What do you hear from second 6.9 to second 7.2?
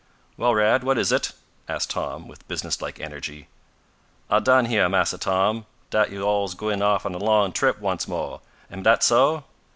on a